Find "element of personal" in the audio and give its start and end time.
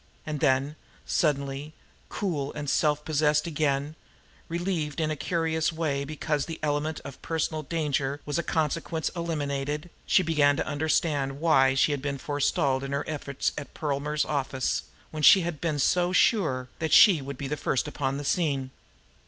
6.63-7.61